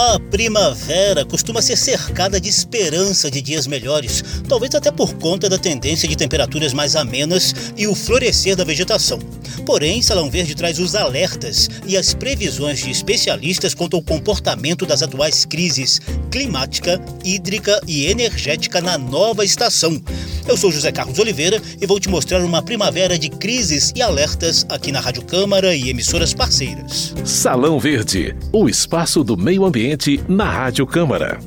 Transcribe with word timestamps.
A 0.00 0.20
primavera 0.30 1.24
costuma 1.24 1.60
ser 1.60 1.76
cercada 1.76 2.40
de 2.40 2.48
esperança 2.48 3.28
de 3.28 3.42
dias 3.42 3.66
melhores, 3.66 4.22
talvez 4.48 4.72
até 4.76 4.92
por 4.92 5.14
conta 5.14 5.48
da 5.48 5.58
tendência 5.58 6.08
de 6.08 6.16
temperaturas 6.16 6.72
mais 6.72 6.94
amenas 6.94 7.52
e 7.76 7.88
o 7.88 7.96
florescer 7.96 8.54
da 8.54 8.62
vegetação. 8.62 9.18
Porém, 9.66 10.00
Salão 10.00 10.30
Verde 10.30 10.54
traz 10.54 10.78
os 10.78 10.94
alertas 10.94 11.68
e 11.84 11.96
as 11.96 12.14
previsões 12.14 12.78
de 12.78 12.92
especialistas 12.92 13.74
quanto 13.74 13.96
ao 13.96 14.02
comportamento 14.02 14.86
das 14.86 15.02
atuais 15.02 15.44
crises 15.44 16.00
climática, 16.30 17.00
hídrica 17.24 17.80
e 17.86 18.06
energética 18.06 18.80
na 18.80 18.96
nova 18.96 19.44
estação. 19.44 20.00
Eu 20.46 20.56
sou 20.56 20.72
José 20.72 20.90
Carlos 20.92 21.18
Oliveira 21.18 21.60
e 21.80 21.86
vou 21.86 22.00
te 22.00 22.08
mostrar 22.08 22.42
uma 22.42 22.62
primavera 22.62 23.18
de 23.18 23.28
crises 23.28 23.92
e 23.94 24.00
alertas 24.00 24.64
aqui 24.70 24.90
na 24.90 25.00
Rádio 25.00 25.22
Câmara 25.22 25.74
e 25.74 25.90
emissoras 25.90 26.32
parceiras. 26.32 27.12
Salão 27.24 27.78
Verde, 27.78 28.34
o 28.50 28.68
espaço 28.68 29.22
do 29.22 29.36
meio 29.36 29.66
ambiente 29.66 29.87
na 30.28 30.44
Rádio 30.44 30.86
Câmara. 30.86 31.38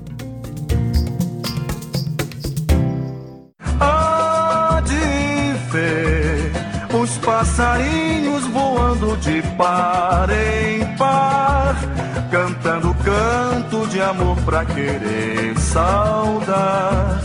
Há 3.79 4.81
de 4.85 5.71
ver 5.71 6.51
os 6.93 7.17
passarinhos 7.17 8.45
voando 8.47 9.15
de 9.17 9.41
par 9.57 10.27
em 10.29 10.85
par, 10.97 11.75
cantando 12.31 12.95
canto 13.03 13.87
de 13.87 14.01
amor 14.01 14.37
pra 14.43 14.65
querer 14.65 15.57
saudar 15.59 17.21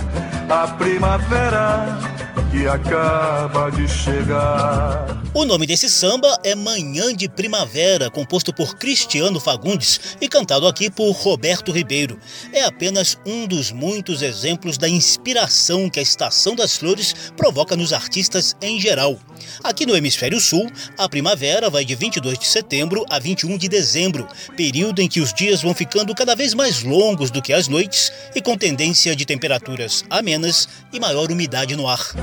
a 0.49 0.67
primavera 0.79 1.99
que 2.51 2.69
acaba 2.69 3.71
de 3.71 3.89
chegar. 3.89 5.26
O 5.37 5.45
nome 5.45 5.67
desse 5.67 5.91
samba 5.91 6.41
é 6.43 6.55
Manhã 6.55 7.15
de 7.15 7.29
Primavera, 7.29 8.09
composto 8.09 8.55
por 8.55 8.75
Cristiano 8.79 9.39
Fagundes 9.39 10.17
e 10.19 10.27
cantado 10.31 10.67
aqui 10.67 10.89
por 10.89 11.11
Roberto 11.11 11.71
Ribeiro. 11.71 12.19
É 12.55 12.65
apenas 12.65 13.19
um 13.27 13.47
dos 13.47 13.71
muitos 13.71 14.23
exemplos 14.23 14.79
da 14.79 14.89
inspiração 14.89 15.91
que 15.91 16.01
a 16.01 16.03
Estação 16.03 16.57
das 16.57 16.79
Flores 16.79 17.15
provoca 17.37 17.77
nos 17.77 17.93
artistas 17.93 18.57
em 18.63 18.81
geral. 18.81 19.19
Aqui 19.63 19.85
no 19.85 19.95
Hemisfério 19.95 20.41
Sul, 20.41 20.73
a 20.97 21.07
primavera 21.07 21.69
vai 21.69 21.85
de 21.85 21.95
22 21.95 22.39
de 22.39 22.47
setembro 22.47 23.05
a 23.11 23.19
21 23.19 23.59
de 23.59 23.69
dezembro, 23.69 24.27
período 24.57 25.03
em 25.03 25.09
que 25.09 25.21
os 25.21 25.35
dias 25.35 25.61
vão 25.61 25.75
ficando 25.75 26.15
cada 26.15 26.35
vez 26.35 26.55
mais 26.55 26.83
longos 26.83 27.31
do 27.31 27.43
que 27.43 27.53
as 27.53 27.69
noites 27.69 28.11
e 28.35 28.41
com 28.41 28.57
tendência 28.57 29.15
de 29.15 29.27
temperaturas 29.27 30.03
amenas 30.09 30.67
e 30.91 30.99
maior 30.99 31.31
umidade 31.31 31.77
no 31.77 31.87
ar. 31.87 32.15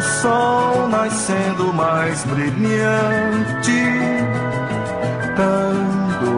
O 0.00 0.02
sol 0.02 0.88
nascendo 0.88 1.74
mais 1.74 2.24
brilhante, 2.24 3.82
dando 5.36 6.30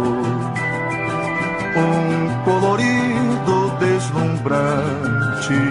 um 1.79 2.43
colorido 2.45 3.71
deslumbrante 3.79 5.63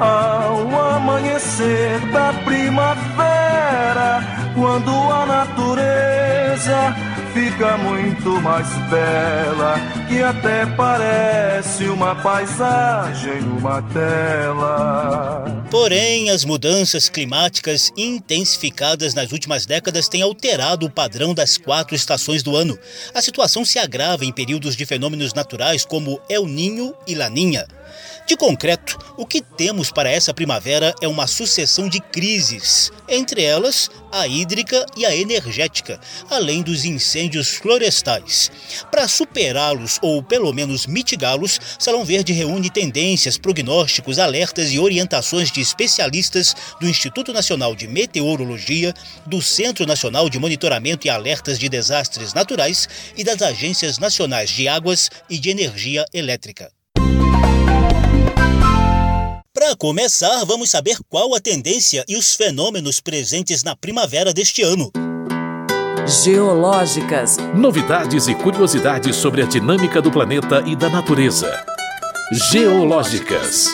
ao 0.00 0.96
amanhecer 0.96 2.00
da 2.10 2.32
primavera, 2.44 4.20
quando 4.56 4.90
a 4.90 5.26
natureza 5.26 6.92
fica 7.54 7.76
muito 7.78 8.42
mais 8.42 8.66
bela, 8.90 9.76
que 10.08 10.20
até 10.20 10.66
parece 10.66 11.84
uma 11.84 12.14
paisagem 12.16 13.40
numa 13.42 13.80
tela. 13.92 15.44
Porém, 15.70 16.30
as 16.30 16.44
mudanças 16.44 17.08
climáticas 17.08 17.92
intensificadas 17.96 19.14
nas 19.14 19.30
últimas 19.30 19.66
décadas 19.66 20.08
têm 20.08 20.22
alterado 20.22 20.86
o 20.86 20.90
padrão 20.90 21.32
das 21.32 21.56
quatro 21.56 21.94
estações 21.94 22.42
do 22.42 22.56
ano. 22.56 22.76
A 23.14 23.22
situação 23.22 23.64
se 23.64 23.78
agrava 23.78 24.24
em 24.24 24.32
períodos 24.32 24.74
de 24.74 24.84
fenômenos 24.84 25.32
naturais 25.32 25.84
como 25.84 26.20
El 26.28 26.46
Ninho 26.46 26.92
e 27.06 27.14
Laninha. 27.14 27.66
De 28.26 28.38
concreto, 28.38 28.98
o 29.18 29.26
que 29.26 29.42
temos 29.42 29.92
para 29.92 30.10
essa 30.10 30.32
primavera 30.32 30.94
é 31.02 31.06
uma 31.06 31.26
sucessão 31.26 31.90
de 31.90 32.00
crises, 32.00 32.90
entre 33.06 33.42
elas 33.42 33.90
a 34.10 34.26
hídrica 34.26 34.86
e 34.96 35.04
a 35.04 35.14
energética, 35.14 36.00
além 36.30 36.62
dos 36.62 36.86
incêndios 36.86 37.50
florestais. 37.50 38.50
Para 38.90 39.06
superá-los 39.08 39.98
ou 40.00 40.22
pelo 40.22 40.54
menos 40.54 40.86
mitigá-los, 40.86 41.60
Salão 41.78 42.02
Verde 42.02 42.32
reúne 42.32 42.70
tendências, 42.70 43.36
prognósticos, 43.36 44.18
alertas 44.18 44.72
e 44.72 44.78
orientações 44.78 45.52
de 45.52 45.60
especialistas 45.60 46.56
do 46.80 46.88
Instituto 46.88 47.30
Nacional 47.30 47.76
de 47.76 47.86
Meteorologia, 47.86 48.94
do 49.26 49.42
Centro 49.42 49.84
Nacional 49.84 50.30
de 50.30 50.38
Monitoramento 50.38 51.06
e 51.06 51.10
Alertas 51.10 51.58
de 51.58 51.68
Desastres 51.68 52.32
Naturais 52.32 52.88
e 53.14 53.22
das 53.22 53.42
Agências 53.42 53.98
Nacionais 53.98 54.48
de 54.48 54.66
Águas 54.66 55.10
e 55.28 55.38
de 55.38 55.50
Energia 55.50 56.06
Elétrica. 56.10 56.72
Para 59.64 59.76
começar, 59.76 60.44
vamos 60.44 60.68
saber 60.68 60.98
qual 61.08 61.34
a 61.34 61.40
tendência 61.40 62.04
e 62.06 62.18
os 62.18 62.34
fenômenos 62.34 63.00
presentes 63.00 63.64
na 63.64 63.74
primavera 63.74 64.30
deste 64.30 64.60
ano. 64.60 64.92
Geológicas. 66.22 67.38
Novidades 67.54 68.28
e 68.28 68.34
curiosidades 68.34 69.16
sobre 69.16 69.40
a 69.40 69.46
dinâmica 69.46 70.02
do 70.02 70.12
planeta 70.12 70.62
e 70.66 70.76
da 70.76 70.90
natureza. 70.90 71.64
Geológicas. 72.52 73.68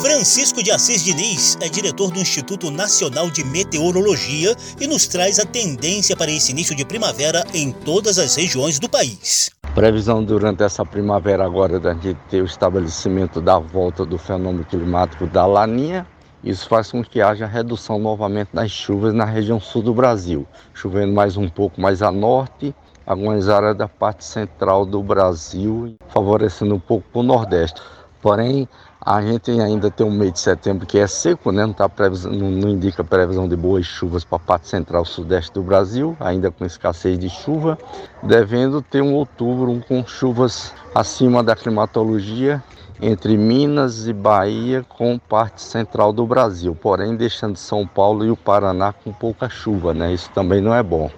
Francisco 0.00 0.62
de 0.62 0.70
Assis 0.70 1.04
Diniz 1.04 1.58
é 1.60 1.68
diretor 1.68 2.10
do 2.10 2.18
Instituto 2.18 2.70
Nacional 2.70 3.30
de 3.30 3.44
Meteorologia 3.44 4.56
e 4.80 4.86
nos 4.86 5.06
traz 5.06 5.38
a 5.38 5.44
tendência 5.44 6.16
para 6.16 6.32
esse 6.32 6.52
início 6.52 6.74
de 6.74 6.86
primavera 6.86 7.44
em 7.52 7.70
todas 7.70 8.18
as 8.18 8.34
regiões 8.34 8.78
do 8.78 8.88
país. 8.88 9.50
Previsão 9.74 10.22
durante 10.22 10.62
essa 10.62 10.84
primavera 10.84 11.46
agora 11.46 11.80
da 11.80 11.94
gente 11.94 12.18
ter 12.28 12.42
o 12.42 12.44
estabelecimento 12.44 13.40
da 13.40 13.58
volta 13.58 14.04
do 14.04 14.18
fenômeno 14.18 14.66
climático 14.66 15.26
da 15.26 15.46
Laninha. 15.46 16.06
Isso 16.44 16.68
faz 16.68 16.92
com 16.92 17.02
que 17.02 17.22
haja 17.22 17.46
redução 17.46 17.98
novamente 17.98 18.50
das 18.52 18.70
chuvas 18.70 19.14
na 19.14 19.24
região 19.24 19.58
sul 19.58 19.80
do 19.82 19.94
Brasil, 19.94 20.46
chovendo 20.74 21.14
mais 21.14 21.38
um 21.38 21.48
pouco 21.48 21.80
mais 21.80 22.02
a 22.02 22.12
norte, 22.12 22.74
algumas 23.06 23.48
áreas 23.48 23.74
da 23.74 23.88
parte 23.88 24.26
central 24.26 24.84
do 24.84 25.02
Brasil, 25.02 25.96
favorecendo 26.08 26.74
um 26.74 26.80
pouco 26.80 27.20
o 27.20 27.22
nordeste. 27.22 27.80
Porém, 28.20 28.68
a 29.04 29.20
gente 29.20 29.50
ainda 29.50 29.90
tem 29.90 30.06
um 30.06 30.10
mês 30.10 30.32
de 30.34 30.38
setembro 30.38 30.86
que 30.86 30.98
é 30.98 31.06
seco, 31.06 31.50
né? 31.50 31.66
não, 31.66 31.72
tá 31.72 31.88
previsão, 31.88 32.30
não, 32.30 32.50
não 32.50 32.68
indica 32.68 33.02
previsão 33.02 33.48
de 33.48 33.56
boas 33.56 33.84
chuvas 33.84 34.24
para 34.24 34.36
a 34.36 34.40
parte 34.40 34.68
central 34.68 35.04
sudeste 35.04 35.52
do 35.52 35.62
Brasil, 35.62 36.16
ainda 36.20 36.50
com 36.52 36.64
escassez 36.64 37.18
de 37.18 37.28
chuva, 37.28 37.76
devendo 38.22 38.80
ter 38.80 39.02
um 39.02 39.14
outubro 39.14 39.82
com 39.88 40.06
chuvas 40.06 40.72
acima 40.94 41.42
da 41.42 41.56
climatologia 41.56 42.62
entre 43.00 43.36
Minas 43.36 44.06
e 44.06 44.12
Bahia 44.12 44.86
com 44.88 45.18
parte 45.18 45.60
central 45.62 46.12
do 46.12 46.24
Brasil, 46.24 46.76
porém 46.80 47.16
deixando 47.16 47.56
São 47.56 47.84
Paulo 47.84 48.24
e 48.24 48.30
o 48.30 48.36
Paraná 48.36 48.92
com 48.92 49.12
pouca 49.12 49.48
chuva, 49.48 49.92
né? 49.92 50.12
Isso 50.12 50.30
também 50.30 50.60
não 50.60 50.72
é 50.72 50.82
bom. 50.82 51.10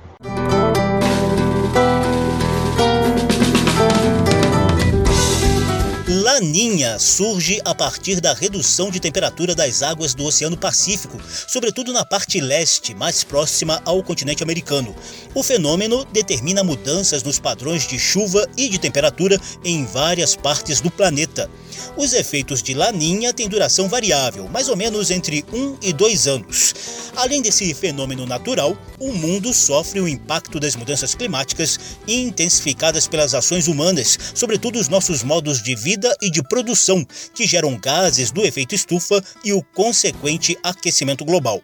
Laninha 6.35 6.99
surge 6.99 7.61
a 7.65 7.73
partir 7.73 8.21
da 8.21 8.35
redução 8.35 8.91
de 8.91 8.99
temperatura 8.99 9.55
das 9.55 9.85
águas 9.85 10.15
do 10.15 10.25
Oceano 10.25 10.57
Pacífico, 10.57 11.17
sobretudo 11.47 11.93
na 11.93 12.05
parte 12.05 12.41
leste, 12.41 12.93
mais 12.93 13.23
próxima 13.23 13.81
ao 13.85 14.03
continente 14.03 14.43
americano. 14.43 14.97
O 15.33 15.45
fenômeno 15.45 16.05
determina 16.07 16.65
mudanças 16.65 17.23
nos 17.23 17.39
padrões 17.39 17.87
de 17.87 18.01
chuva 18.01 18.49
e 18.57 18.69
de 18.69 18.81
temperatura 18.81 19.41
em 19.65 19.87
várias 19.87 20.35
partes 20.35 20.81
do 20.81 20.91
planeta. 20.91 21.49
Os 21.97 22.13
efeitos 22.13 22.63
de 22.63 22.75
Laninha 22.75 23.33
têm 23.33 23.49
duração 23.49 23.89
variável, 23.89 24.49
mais 24.49 24.69
ou 24.69 24.77
menos 24.77 25.11
entre 25.11 25.45
um 25.53 25.77
e 25.83 25.93
dois 25.93 26.27
anos. 26.27 26.75
Além 27.17 27.41
desse 27.41 27.73
fenômeno 27.75 28.27
natural, 28.27 28.77
o 28.99 29.13
mundo 29.13 29.53
sofre 29.55 30.01
o 30.01 30.09
impacto 30.09 30.59
das 30.59 30.77
mudanças 30.77 31.15
climáticas 31.15 31.79
intensificadas 32.07 33.07
pelas 33.07 33.35
ações 33.35 33.69
humanas, 33.69 34.19
sobretudo 34.35 34.79
os 34.79 34.89
nossos 34.89 35.23
modos 35.23 35.63
de 35.63 35.75
vida 35.75 36.15
e 36.21 36.31
de 36.31 36.43
produção, 36.43 37.07
que 37.35 37.47
geram 37.47 37.79
gases 37.79 38.31
do 38.31 38.45
efeito 38.45 38.75
estufa 38.75 39.23
e 39.45 39.53
o 39.53 39.63
consequente 39.63 40.59
aquecimento 40.63 41.25
global. 41.25 41.63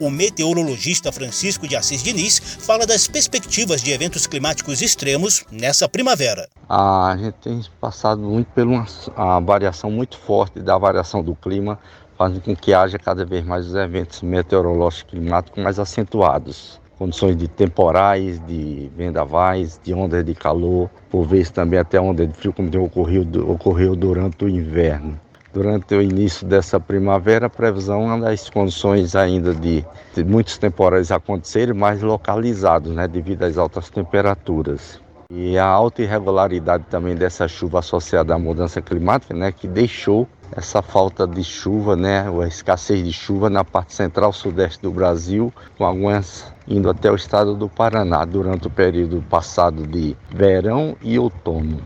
O 0.00 0.10
meteorologista 0.10 1.12
Francisco 1.12 1.66
de 1.68 1.76
Assis 1.76 2.02
Diniz 2.02 2.38
fala 2.38 2.86
das 2.86 3.06
perspectivas 3.06 3.82
de 3.82 3.92
eventos 3.92 4.26
climáticos 4.26 4.82
extremos 4.82 5.44
nessa 5.50 5.88
primavera. 5.88 6.48
A 6.68 7.16
gente 7.18 7.34
tem 7.42 7.62
passado 7.80 8.20
muito 8.20 8.46
por 8.48 8.66
uma 8.66 9.40
variação 9.40 9.90
muito 9.90 10.16
forte 10.18 10.60
da 10.60 10.78
variação 10.78 11.22
do 11.22 11.34
clima, 11.34 11.78
fazendo 12.16 12.42
com 12.42 12.56
que 12.56 12.72
haja 12.74 12.98
cada 12.98 13.24
vez 13.24 13.44
mais 13.44 13.66
os 13.66 13.74
eventos 13.74 14.22
meteorológicos 14.22 15.10
climáticos 15.10 15.62
mais 15.62 15.78
acentuados 15.78 16.80
condições 17.00 17.34
de 17.34 17.48
temporais, 17.48 18.38
de 18.46 18.90
vendavais, 18.94 19.80
de 19.82 19.94
ondas 19.94 20.22
de 20.22 20.34
calor, 20.34 20.90
por 21.08 21.26
vezes 21.26 21.48
também 21.48 21.78
até 21.78 21.98
onda 21.98 22.26
de 22.26 22.34
frio, 22.34 22.52
como 22.52 22.68
ocorrido, 22.84 23.50
ocorreu 23.50 23.96
durante 23.96 24.44
o 24.44 24.48
inverno. 24.50 25.18
Durante 25.52 25.94
o 25.94 26.02
início 26.02 26.46
dessa 26.46 26.78
primavera, 26.78 27.46
a 27.46 27.50
previsão 27.50 28.12
é 28.12 28.20
das 28.20 28.48
condições 28.48 29.14
ainda 29.16 29.54
de, 29.54 29.84
de 30.14 30.24
muitos 30.24 30.58
temporais 30.58 31.10
acontecerem, 31.10 31.74
mais 31.74 32.02
localizados, 32.02 32.92
né, 32.92 33.08
devido 33.08 33.42
às 33.42 33.58
altas 33.58 33.90
temperaturas. 33.90 35.00
E 35.32 35.56
a 35.56 35.64
alta 35.64 36.02
irregularidade 36.02 36.84
também 36.90 37.14
dessa 37.14 37.46
chuva 37.46 37.78
associada 37.78 38.34
à 38.34 38.38
mudança 38.38 38.82
climática, 38.82 39.32
né, 39.32 39.52
que 39.52 39.68
deixou 39.68 40.26
essa 40.50 40.82
falta 40.82 41.24
de 41.26 41.44
chuva, 41.44 41.94
né, 41.94 42.24
a 42.28 42.48
escassez 42.48 43.04
de 43.04 43.12
chuva 43.12 43.48
na 43.48 43.64
parte 43.64 43.94
central 43.94 44.32
sudeste 44.32 44.82
do 44.82 44.90
Brasil, 44.90 45.52
com 45.78 45.84
algumas 45.84 46.52
indo 46.66 46.90
até 46.90 47.10
o 47.10 47.14
estado 47.14 47.54
do 47.54 47.68
Paraná 47.68 48.24
durante 48.24 48.66
o 48.66 48.70
período 48.70 49.22
passado 49.30 49.86
de 49.86 50.16
verão 50.30 50.96
e 51.00 51.16
outono. 51.18 51.80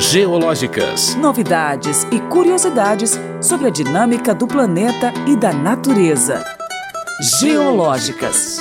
Geológicas. 0.00 1.14
Novidades 1.16 2.04
e 2.04 2.18
curiosidades 2.30 3.12
sobre 3.42 3.66
a 3.66 3.70
dinâmica 3.70 4.34
do 4.34 4.48
planeta 4.48 5.12
e 5.28 5.36
da 5.36 5.52
natureza. 5.52 6.42
Geológicas. 7.38 8.56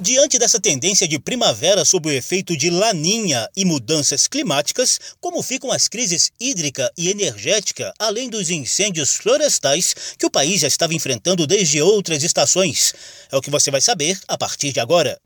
Diante 0.00 0.36
dessa 0.36 0.58
tendência 0.58 1.06
de 1.06 1.16
primavera 1.16 1.84
sob 1.84 2.08
o 2.08 2.12
efeito 2.12 2.56
de 2.56 2.70
laninha 2.70 3.48
e 3.56 3.64
mudanças 3.64 4.26
climáticas, 4.26 4.98
como 5.20 5.44
ficam 5.44 5.70
as 5.70 5.86
crises 5.86 6.32
hídrica 6.40 6.90
e 6.98 7.08
energética, 7.08 7.94
além 7.96 8.28
dos 8.28 8.50
incêndios 8.50 9.14
florestais 9.14 9.94
que 10.18 10.26
o 10.26 10.30
país 10.30 10.62
já 10.62 10.66
estava 10.66 10.92
enfrentando 10.92 11.46
desde 11.46 11.80
outras 11.80 12.24
estações? 12.24 12.92
É 13.30 13.36
o 13.36 13.40
que 13.40 13.50
você 13.50 13.70
vai 13.70 13.80
saber 13.80 14.18
a 14.26 14.36
partir 14.36 14.72
de 14.72 14.80
agora. 14.80 15.20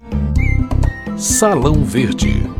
Salão 1.16 1.82
Verde. 1.82 2.52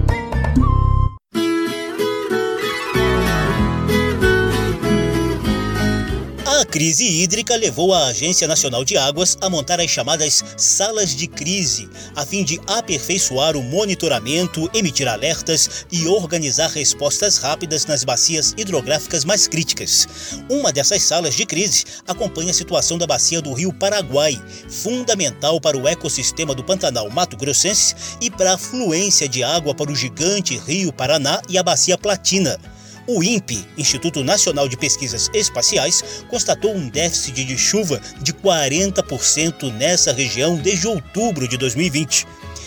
Crise 6.73 7.05
hídrica 7.05 7.55
levou 7.55 7.93
a 7.93 8.07
Agência 8.07 8.49
Nacional 8.49 8.83
de 8.83 8.97
Águas 8.97 9.37
a 9.43 9.51
montar 9.51 9.79
as 9.79 9.91
chamadas 9.91 10.43
salas 10.57 11.15
de 11.15 11.27
crise, 11.27 11.87
a 12.17 12.25
fim 12.25 12.43
de 12.43 12.59
aperfeiçoar 12.67 13.59
o 13.59 13.63
monitoramento, 13.63 14.71
emitir 14.73 15.07
alertas 15.07 15.85
e 15.93 16.09
organizar 16.09 16.71
respostas 16.71 17.37
rápidas 17.37 17.85
nas 17.85 18.05
bacias 18.05 18.55
hidrográficas 18.57 19.23
mais 19.23 19.47
críticas. 19.47 20.09
Uma 20.49 20.73
dessas 20.73 21.03
salas 21.03 21.35
de 21.35 21.45
crise 21.45 21.85
acompanha 22.09 22.53
a 22.53 22.55
situação 22.55 22.97
da 22.97 23.07
bacia 23.07 23.43
do 23.43 23.53
Rio 23.53 23.75
Paraguai, 23.75 24.43
fundamental 24.67 25.61
para 25.61 25.77
o 25.77 25.87
ecossistema 25.87 26.55
do 26.55 26.65
Pantanal 26.65 27.11
Mato 27.11 27.37
Grossense 27.37 27.95
e 28.19 28.31
para 28.31 28.55
a 28.55 28.59
fluência 28.59 29.29
de 29.29 29.45
água 29.45 29.75
para 29.75 29.93
o 29.93 29.95
gigante 29.95 30.57
Rio 30.57 30.91
Paraná 30.91 31.43
e 31.51 31.59
a 31.59 31.63
bacia 31.63 31.99
Platina. 31.99 32.59
O 33.05 33.21
INPE, 33.21 33.67
Instituto 33.77 34.23
Nacional 34.23 34.69
de 34.69 34.77
Pesquisas 34.77 35.29
Espaciais, 35.35 36.25
constatou 36.29 36.73
um 36.73 36.89
déficit 36.89 37.45
de 37.45 37.59
chuva 37.59 38.01
de 38.21 38.33
40% 38.33 39.73
nessa 39.73 40.13
região 40.13 40.57
desde 40.57 40.87
outubro 40.87 41.49
de 41.49 41.57
2020. 41.57 42.25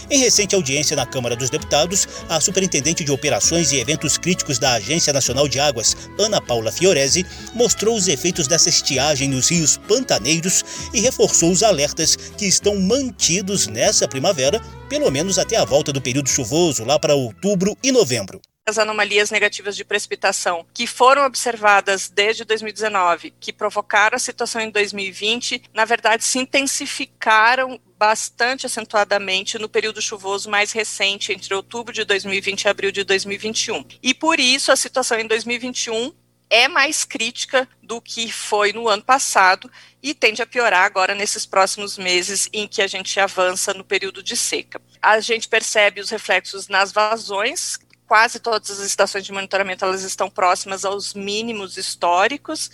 Em 0.10 0.20
recente 0.20 0.54
audiência 0.54 0.94
na 0.94 1.06
Câmara 1.06 1.38
dos 1.38 1.50
Deputados, 1.50 2.06
a 2.28 2.42
superintendente 2.42 3.04
de 3.04 3.12
Operações 3.14 3.72
e 3.72 3.80
Eventos 3.80 4.18
Críticos 4.18 4.60
da 4.60 4.74
Agência 4.74 5.14
Nacional 5.14 5.48
de 5.48 5.58
Águas, 5.58 5.96
Ana 6.20 6.42
Paula 6.42 6.70
Fiorese, 6.70 7.26
mostrou 7.54 7.96
os 7.96 8.10
efeitos 8.10 8.46
dessa 8.46 8.68
estiagem 8.68 9.30
nos 9.30 9.50
rios 9.50 9.78
pantaneiros 9.78 10.66
e 10.94 11.00
reforçou 11.00 11.50
os 11.50 11.64
alertas 11.64 12.16
que 12.16 12.46
estão 12.46 12.78
mantidos 12.78 13.68
nessa 13.68 14.06
primavera, 14.06 14.62
pelo 14.90 15.10
menos 15.10 15.40
até 15.40 15.56
a 15.56 15.66
volta 15.66 15.94
do 15.94 16.02
período 16.02 16.28
chuvoso, 16.28 16.84
lá 16.84 17.00
para 17.00 17.16
outubro 17.16 17.76
e 17.82 17.90
novembro 17.90 18.42
as 18.68 18.80
anomalias 18.80 19.30
negativas 19.30 19.78
de 19.78 19.86
precipitação 19.86 20.66
que 20.74 20.88
foram 20.88 21.24
observadas 21.24 22.10
desde 22.10 22.44
2019, 22.44 23.32
que 23.40 23.54
provocaram 23.54 24.16
a 24.16 24.20
situação 24.20 24.60
em 24.60 24.72
2020, 24.72 25.62
na 25.72 25.86
verdade 25.86 26.24
se 26.24 26.40
intensificaram 26.40 27.80
bastante 27.96 28.66
acentuadamente 28.66 29.60
no 29.60 29.70
período 29.70 30.02
chuvoso 30.02 30.50
mais 30.50 30.72
recente, 30.72 31.32
entre 31.32 31.54
outubro 31.54 31.94
de 31.94 32.04
2020 32.04 32.64
e 32.64 32.68
abril 32.68 32.92
de 32.92 33.04
2021. 33.04 33.86
E 34.02 34.16
por 34.16 34.40
isso 34.40 34.72
a 34.72 34.76
situação 34.76 35.20
em 35.20 35.28
2021 35.28 36.12
é 36.50 36.68
mais 36.68 37.04
crítica 37.04 37.68
do 37.82 38.02
que 38.02 38.32
foi 38.32 38.74
no 38.74 38.88
ano 38.88 39.04
passado 39.04 39.70
e 40.02 40.14
tende 40.14 40.42
a 40.42 40.46
piorar 40.46 40.86
agora 40.86 41.16
nesses 41.16 41.46
próximos 41.46 41.98
meses 41.98 42.48
em 42.54 42.68
que 42.68 42.82
a 42.82 42.88
gente 42.88 43.20
avança 43.20 43.74
no 43.74 43.84
período 43.84 44.22
de 44.22 44.36
seca. 44.36 44.82
A 45.02 45.20
gente 45.20 45.48
percebe 45.48 46.02
os 46.02 46.10
reflexos 46.10 46.68
nas 46.68 46.92
vazões, 46.92 47.78
quase 48.08 48.40
todas 48.40 48.72
as 48.72 48.80
estações 48.80 49.26
de 49.26 49.32
monitoramento 49.32 49.84
elas 49.84 50.04
estão 50.04 50.30
próximas 50.30 50.86
aos 50.86 51.14
mínimos 51.14 51.78
históricos. 51.78 52.70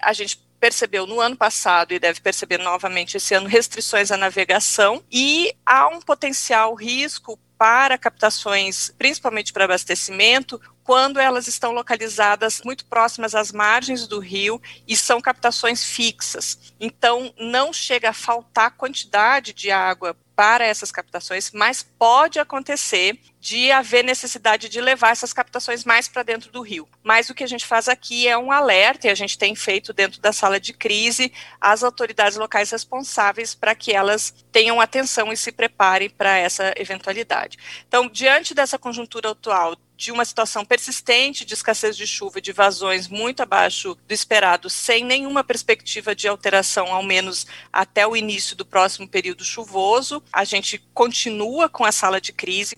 A 0.00 0.12
gente 0.12 0.44
percebeu 0.58 1.06
no 1.06 1.20
ano 1.20 1.36
passado 1.36 1.92
e 1.92 1.98
deve 1.98 2.20
perceber 2.20 2.58
novamente 2.58 3.16
esse 3.16 3.34
ano 3.34 3.46
restrições 3.46 4.10
à 4.10 4.16
navegação 4.16 5.02
e 5.10 5.54
há 5.64 5.88
um 5.88 6.00
potencial 6.00 6.74
risco 6.74 7.38
para 7.58 7.96
captações, 7.96 8.92
principalmente 8.98 9.52
para 9.52 9.64
abastecimento, 9.64 10.60
quando 10.84 11.18
elas 11.18 11.48
estão 11.48 11.72
localizadas 11.72 12.60
muito 12.64 12.84
próximas 12.86 13.34
às 13.34 13.50
margens 13.50 14.06
do 14.06 14.20
rio 14.20 14.60
e 14.86 14.96
são 14.96 15.20
captações 15.20 15.82
fixas. 15.84 16.74
Então, 16.78 17.32
não 17.38 17.72
chega 17.72 18.10
a 18.10 18.14
faltar 18.14 18.72
quantidade 18.72 19.52
de 19.52 19.70
água 19.70 20.16
para 20.36 20.66
essas 20.66 20.92
captações, 20.92 21.50
mas 21.50 21.82
pode 21.82 22.38
acontecer 22.38 23.18
de 23.46 23.70
haver 23.70 24.02
necessidade 24.02 24.68
de 24.68 24.80
levar 24.80 25.10
essas 25.10 25.32
captações 25.32 25.84
mais 25.84 26.08
para 26.08 26.24
dentro 26.24 26.50
do 26.50 26.62
rio. 26.62 26.88
Mas 27.00 27.30
o 27.30 27.34
que 27.34 27.44
a 27.44 27.46
gente 27.46 27.64
faz 27.64 27.88
aqui 27.88 28.26
é 28.26 28.36
um 28.36 28.50
alerta, 28.50 29.06
e 29.06 29.10
a 29.10 29.14
gente 29.14 29.38
tem 29.38 29.54
feito 29.54 29.92
dentro 29.92 30.20
da 30.20 30.32
sala 30.32 30.58
de 30.58 30.72
crise 30.72 31.32
as 31.60 31.84
autoridades 31.84 32.36
locais 32.36 32.72
responsáveis 32.72 33.54
para 33.54 33.72
que 33.72 33.92
elas 33.92 34.34
tenham 34.50 34.80
atenção 34.80 35.32
e 35.32 35.36
se 35.36 35.52
preparem 35.52 36.10
para 36.10 36.36
essa 36.36 36.74
eventualidade. 36.76 37.56
Então, 37.86 38.08
diante 38.08 38.52
dessa 38.52 38.80
conjuntura 38.80 39.30
atual, 39.30 39.76
de 39.96 40.10
uma 40.10 40.24
situação 40.24 40.64
persistente 40.64 41.44
de 41.44 41.54
escassez 41.54 41.96
de 41.96 42.06
chuva 42.06 42.40
de 42.40 42.50
vazões 42.50 43.06
muito 43.06 43.44
abaixo 43.44 43.96
do 44.08 44.12
esperado, 44.12 44.68
sem 44.68 45.04
nenhuma 45.04 45.44
perspectiva 45.44 46.16
de 46.16 46.26
alteração, 46.26 46.92
ao 46.92 47.04
menos 47.04 47.46
até 47.72 48.04
o 48.04 48.16
início 48.16 48.56
do 48.56 48.66
próximo 48.66 49.06
período 49.06 49.44
chuvoso. 49.44 50.20
A 50.32 50.42
gente 50.42 50.84
continua 50.92 51.68
com 51.68 51.84
a 51.84 51.92
sala 51.92 52.20
de 52.20 52.32
crise. 52.32 52.76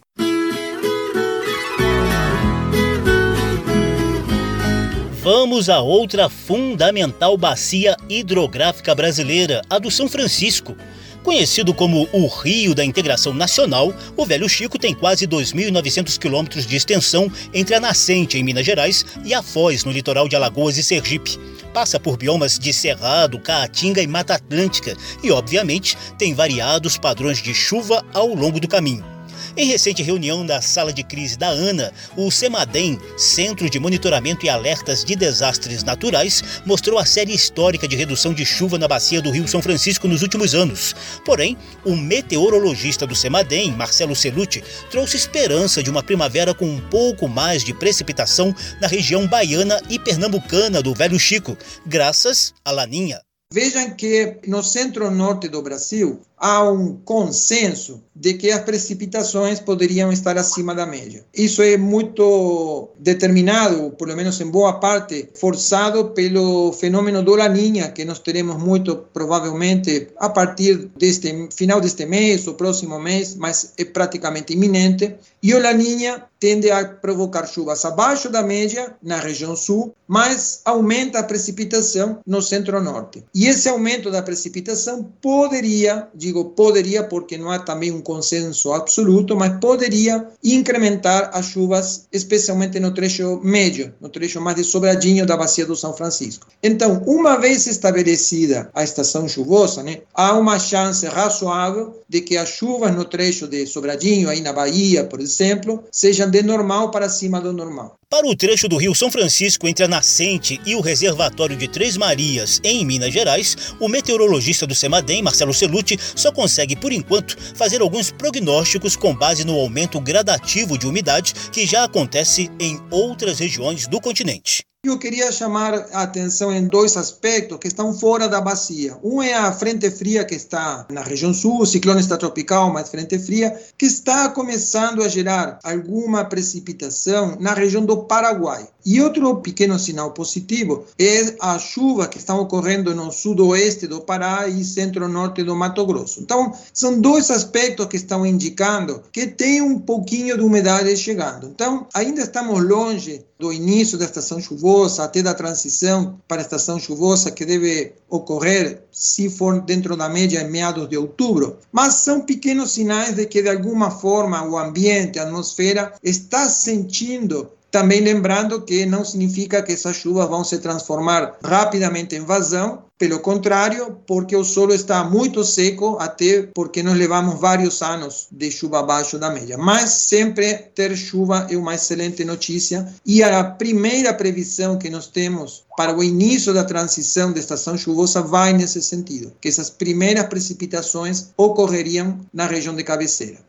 Vamos 5.30 5.68
a 5.68 5.82
outra 5.82 6.26
fundamental 6.30 7.36
bacia 7.36 7.94
hidrográfica 8.08 8.94
brasileira, 8.94 9.60
a 9.68 9.78
do 9.78 9.90
São 9.90 10.08
Francisco. 10.08 10.74
Conhecido 11.22 11.74
como 11.74 12.08
o 12.14 12.26
Rio 12.28 12.74
da 12.74 12.82
Integração 12.82 13.34
Nacional, 13.34 13.92
o 14.16 14.24
Velho 14.24 14.48
Chico 14.48 14.78
tem 14.78 14.94
quase 14.94 15.26
2.900 15.26 16.18
quilômetros 16.18 16.66
de 16.66 16.74
extensão 16.74 17.30
entre 17.52 17.74
a 17.74 17.80
nascente 17.80 18.38
em 18.38 18.42
Minas 18.42 18.64
Gerais 18.64 19.04
e 19.22 19.34
a 19.34 19.42
foz 19.42 19.84
no 19.84 19.92
litoral 19.92 20.30
de 20.30 20.34
Alagoas 20.34 20.78
e 20.78 20.82
Sergipe. 20.82 21.38
Passa 21.74 22.00
por 22.00 22.16
biomas 22.16 22.58
de 22.58 22.72
Cerrado, 22.72 23.38
Caatinga 23.38 24.00
e 24.00 24.06
Mata 24.06 24.32
Atlântica 24.32 24.96
e, 25.22 25.30
obviamente, 25.30 25.94
tem 26.18 26.32
variados 26.32 26.96
padrões 26.96 27.42
de 27.42 27.52
chuva 27.52 28.02
ao 28.14 28.28
longo 28.28 28.58
do 28.58 28.66
caminho. 28.66 29.17
Em 29.56 29.66
recente 29.66 30.02
reunião 30.02 30.44
da 30.44 30.60
sala 30.60 30.92
de 30.92 31.02
crise 31.02 31.36
da 31.36 31.48
ANA, 31.48 31.92
o 32.16 32.30
CEMADEM, 32.30 32.98
Centro 33.16 33.68
de 33.68 33.78
Monitoramento 33.78 34.44
e 34.44 34.48
Alertas 34.48 35.04
de 35.04 35.16
Desastres 35.16 35.82
Naturais, 35.82 36.42
mostrou 36.64 36.98
a 36.98 37.06
série 37.06 37.34
histórica 37.34 37.88
de 37.88 37.96
redução 37.96 38.32
de 38.32 38.44
chuva 38.44 38.78
na 38.78 38.86
bacia 38.86 39.22
do 39.22 39.30
Rio 39.30 39.48
São 39.48 39.62
Francisco 39.62 40.06
nos 40.06 40.22
últimos 40.22 40.54
anos. 40.54 40.94
Porém, 41.24 41.56
o 41.84 41.96
meteorologista 41.96 43.06
do 43.06 43.16
CEMADEM, 43.16 43.72
Marcelo 43.72 44.14
Celucci, 44.14 44.62
trouxe 44.90 45.16
esperança 45.16 45.82
de 45.82 45.90
uma 45.90 46.02
primavera 46.02 46.54
com 46.54 46.66
um 46.66 46.80
pouco 46.80 47.26
mais 47.26 47.64
de 47.64 47.74
precipitação 47.74 48.54
na 48.80 48.86
região 48.86 49.26
baiana 49.26 49.80
e 49.88 49.98
pernambucana 49.98 50.82
do 50.82 50.94
Velho 50.94 51.18
Chico, 51.18 51.56
graças 51.86 52.52
à 52.64 52.70
Laninha. 52.70 53.20
Vejam 53.52 53.94
que 53.94 54.40
no 54.46 54.62
centro-norte 54.62 55.48
do 55.48 55.62
Brasil 55.62 56.20
há 56.40 56.62
um 56.70 56.96
consenso 57.04 58.02
de 58.14 58.34
que 58.34 58.50
as 58.50 58.62
precipitações 58.62 59.60
poderiam 59.60 60.12
estar 60.12 60.36
acima 60.36 60.74
da 60.74 60.84
média. 60.84 61.24
Isso 61.32 61.62
é 61.62 61.76
muito 61.76 62.88
determinado, 62.98 63.90
pelo 63.92 64.16
menos 64.16 64.40
em 64.40 64.46
boa 64.46 64.80
parte, 64.80 65.28
forçado 65.34 66.06
pelo 66.10 66.72
fenômeno 66.72 67.22
do 67.22 67.36
Laninha, 67.36 67.92
que 67.92 68.04
nós 68.04 68.18
teremos 68.18 68.56
muito 68.56 68.96
provavelmente 69.12 70.08
a 70.18 70.28
partir 70.28 70.90
deste 70.96 71.48
final 71.54 71.80
deste 71.80 72.06
mês 72.06 72.46
ou 72.46 72.54
próximo 72.54 72.98
mês, 72.98 73.36
mas 73.36 73.72
é 73.78 73.84
praticamente 73.84 74.52
iminente. 74.52 75.14
E 75.40 75.54
o 75.54 75.62
Laninha 75.62 76.24
tende 76.40 76.70
a 76.70 76.84
provocar 76.84 77.46
chuvas 77.46 77.84
abaixo 77.84 78.28
da 78.28 78.42
média 78.42 78.94
na 79.02 79.18
região 79.18 79.54
sul, 79.54 79.94
mas 80.06 80.60
aumenta 80.64 81.18
a 81.18 81.22
precipitação 81.22 82.18
no 82.26 82.40
centro-norte. 82.40 83.24
E 83.34 83.46
esse 83.46 83.68
aumento 83.68 84.10
da 84.10 84.22
precipitação 84.22 85.04
poderia, 85.20 86.08
de 86.14 86.27
digo 86.28 86.44
poderia 86.50 87.02
porque 87.02 87.36
não 87.36 87.50
há 87.50 87.58
também 87.58 87.90
um 87.90 88.00
consenso 88.00 88.72
absoluto, 88.72 89.34
mas 89.34 89.58
poderia 89.60 90.28
incrementar 90.44 91.30
as 91.32 91.46
chuvas, 91.46 92.06
especialmente 92.12 92.78
no 92.78 92.92
trecho 92.92 93.40
médio, 93.42 93.94
no 94.00 94.08
trecho 94.08 94.40
mais 94.40 94.56
de 94.56 94.64
sobradinho 94.64 95.26
da 95.26 95.36
bacia 95.36 95.66
do 95.66 95.74
São 95.74 95.92
Francisco. 95.92 96.46
Então, 96.62 97.02
uma 97.06 97.36
vez 97.36 97.66
estabelecida 97.66 98.70
a 98.74 98.84
estação 98.84 99.28
chuvosa, 99.28 99.82
né, 99.82 100.02
há 100.14 100.34
uma 100.34 100.58
chance 100.58 101.06
razoável 101.06 102.02
de 102.08 102.20
que 102.20 102.36
as 102.36 102.48
chuvas 102.48 102.94
no 102.94 103.04
trecho 103.04 103.46
de 103.46 103.66
sobradinho, 103.66 104.28
aí 104.28 104.40
na 104.40 104.52
Bahia, 104.52 105.04
por 105.04 105.20
exemplo, 105.20 105.84
sejam 105.90 106.30
de 106.30 106.42
normal 106.42 106.90
para 106.90 107.08
cima 107.08 107.40
do 107.40 107.52
normal. 107.52 107.97
Para 108.10 108.26
o 108.26 108.34
trecho 108.34 108.70
do 108.70 108.78
rio 108.78 108.94
São 108.94 109.10
Francisco 109.10 109.68
entre 109.68 109.84
a 109.84 109.88
nascente 109.88 110.58
e 110.64 110.74
o 110.74 110.80
reservatório 110.80 111.54
de 111.54 111.68
Três 111.68 111.94
Marias, 111.94 112.58
em 112.64 112.82
Minas 112.82 113.12
Gerais, 113.12 113.74
o 113.78 113.86
meteorologista 113.86 114.66
do 114.66 114.74
CEMADEM, 114.74 115.20
Marcelo 115.20 115.52
Celucci, 115.52 115.98
só 116.16 116.32
consegue, 116.32 116.74
por 116.74 116.90
enquanto, 116.90 117.36
fazer 117.54 117.82
alguns 117.82 118.10
prognósticos 118.10 118.96
com 118.96 119.14
base 119.14 119.44
no 119.44 119.60
aumento 119.60 120.00
gradativo 120.00 120.78
de 120.78 120.86
umidade 120.86 121.34
que 121.52 121.66
já 121.66 121.84
acontece 121.84 122.50
em 122.58 122.80
outras 122.90 123.38
regiões 123.38 123.86
do 123.86 124.00
continente. 124.00 124.67
Eu 124.84 124.96
queria 124.96 125.32
chamar 125.32 125.74
a 125.92 126.02
atenção 126.02 126.52
em 126.52 126.68
dois 126.68 126.96
aspectos 126.96 127.58
que 127.58 127.66
estão 127.66 127.92
fora 127.92 128.28
da 128.28 128.40
bacia. 128.40 128.96
Um 129.02 129.20
é 129.20 129.34
a 129.34 129.52
frente 129.52 129.90
fria 129.90 130.24
que 130.24 130.36
está 130.36 130.86
na 130.88 131.02
região 131.02 131.34
sul, 131.34 131.62
o 131.62 131.66
ciclone 131.66 132.00
está 132.00 132.16
tropical, 132.16 132.72
mas 132.72 132.88
frente 132.88 133.18
fria, 133.18 133.60
que 133.76 133.86
está 133.86 134.28
começando 134.28 135.02
a 135.02 135.08
gerar 135.08 135.58
alguma 135.64 136.24
precipitação 136.24 137.36
na 137.40 137.54
região 137.54 137.84
do 137.84 138.04
Paraguai. 138.04 138.68
E 138.90 139.02
outro 139.02 139.36
pequeno 139.42 139.78
sinal 139.78 140.12
positivo 140.12 140.86
é 140.98 141.36
a 141.40 141.58
chuva 141.58 142.08
que 142.08 142.16
está 142.16 142.34
ocorrendo 142.34 142.94
no 142.94 143.12
sudoeste 143.12 143.86
do 143.86 144.00
Pará 144.00 144.48
e 144.48 144.64
centro-norte 144.64 145.44
do 145.44 145.54
Mato 145.54 145.84
Grosso. 145.84 146.20
Então, 146.22 146.54
são 146.72 146.98
dois 146.98 147.30
aspectos 147.30 147.84
que 147.84 147.98
estão 147.98 148.24
indicando 148.24 149.02
que 149.12 149.26
tem 149.26 149.60
um 149.60 149.78
pouquinho 149.78 150.38
de 150.38 150.42
umidade 150.42 150.96
chegando. 150.96 151.48
Então, 151.48 151.86
ainda 151.92 152.22
estamos 152.22 152.64
longe 152.64 153.26
do 153.38 153.52
início 153.52 153.98
da 153.98 154.06
estação 154.06 154.40
chuvosa 154.40 155.04
até 155.04 155.20
da 155.22 155.34
transição 155.34 156.18
para 156.26 156.40
a 156.40 156.44
estação 156.44 156.80
chuvosa 156.80 157.30
que 157.30 157.44
deve 157.44 157.92
ocorrer, 158.08 158.84
se 158.90 159.28
for 159.28 159.60
dentro 159.60 159.98
da 159.98 160.08
média, 160.08 160.40
em 160.40 160.50
meados 160.50 160.88
de 160.88 160.96
outubro. 160.96 161.58
Mas 161.70 161.94
são 161.96 162.22
pequenos 162.22 162.72
sinais 162.72 163.14
de 163.14 163.26
que, 163.26 163.42
de 163.42 163.50
alguma 163.50 163.90
forma, 163.90 164.42
o 164.44 164.56
ambiente, 164.58 165.18
a 165.18 165.24
atmosfera, 165.24 165.92
está 166.02 166.48
sentindo 166.48 167.50
também 167.70 168.00
lembrando 168.00 168.62
que 168.62 168.86
não 168.86 169.04
significa 169.04 169.62
que 169.62 169.72
essas 169.72 169.96
chuvas 169.96 170.28
vão 170.28 170.42
se 170.42 170.58
transformar 170.58 171.36
rapidamente 171.44 172.16
em 172.16 172.24
vazão, 172.24 172.82
pelo 172.98 173.20
contrário, 173.20 173.96
porque 174.06 174.34
o 174.34 174.42
solo 174.42 174.74
está 174.74 175.04
muito 175.04 175.44
seco, 175.44 175.96
até 176.00 176.48
porque 176.52 176.82
nós 176.82 176.96
levamos 176.96 177.38
vários 177.38 177.80
anos 177.80 178.26
de 178.32 178.50
chuva 178.50 178.80
abaixo 178.80 179.18
da 179.18 179.30
média. 179.30 179.56
Mas 179.56 179.90
sempre 179.90 180.54
ter 180.74 180.96
chuva 180.96 181.46
é 181.48 181.56
uma 181.56 181.76
excelente 181.76 182.24
notícia 182.24 182.92
e 183.06 183.22
a 183.22 183.44
primeira 183.44 184.12
previsão 184.12 184.76
que 184.76 184.90
nós 184.90 185.06
temos 185.06 185.64
para 185.76 185.96
o 185.96 186.02
início 186.02 186.52
da 186.52 186.64
transição 186.64 187.32
da 187.32 187.38
estação 187.38 187.78
chuvosa 187.78 188.20
vai 188.20 188.52
nesse 188.52 188.82
sentido, 188.82 189.32
que 189.40 189.46
essas 189.46 189.70
primeiras 189.70 190.26
precipitações 190.26 191.28
ocorreriam 191.36 192.18
na 192.32 192.46
região 192.46 192.74
de 192.74 192.82
cabeceira. 192.82 193.47